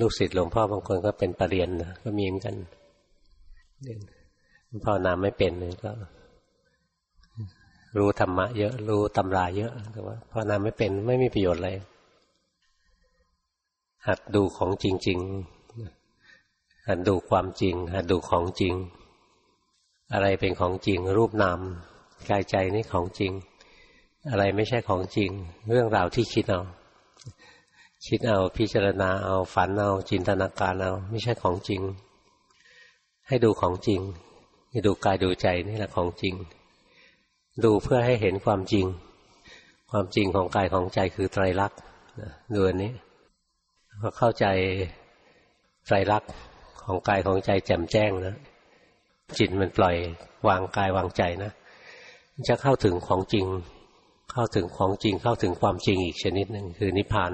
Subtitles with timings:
[0.00, 2.56] ลูกศิษย์หลวงพ่อบางคนก็เป็นปรริญญาก็มีเหมือนกัน
[4.84, 5.52] ภาวนามไม่เป็น
[5.84, 5.92] ก็
[7.98, 11.70] รู้ธรรมะเยอะ รู้ตำราเยอะแต่ว่าภาวนามไม่เป็นไม่มีประโยชน์อะไร
[14.06, 15.18] หัดดูของจริง
[16.04, 18.74] ๆ หัดดูความจริง หัดดูของจริง
[20.12, 21.58] อะไรเป็นของจริง รูปนาม
[22.28, 23.32] กายใจนี่ของจริง
[24.30, 25.30] อะไรไม่ใช่ของจริง
[25.70, 26.62] เรื่องราวที่คิดเอา
[28.08, 31.82] คิดเอาพิจารณาเอาฝันเอาจินตนาการเอาไม่ใช่ของจริง
[33.28, 34.00] ให้ดูของจริง
[34.70, 36.34] ให้ดูกายดูใจนี่แหละของจริง
[37.64, 38.86] ดูเพื่อให้เห็นความจริง
[39.90, 41.78] ความจริงของกายของใจคือไตรลักษณ์
[42.54, 42.92] ดูอันนี้
[44.00, 44.46] พอเข้าใจ
[45.86, 46.30] ไตรลักษณ์
[46.84, 48.36] ของกายของใจแจ่มแจ้งนะ
[49.38, 49.96] จิตมันปล่อย
[50.48, 51.52] วางกายวางใจนะ
[52.48, 53.46] จะเข้าถึงของจริง
[54.32, 57.32] เข้าถึงของจริงเข้าถึงความจริงอีกชนิดหนึ่งคือนิพพาน